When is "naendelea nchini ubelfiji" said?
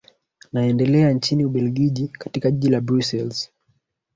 0.53-2.07